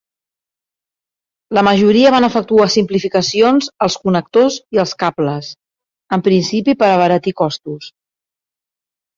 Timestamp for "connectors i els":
4.07-4.97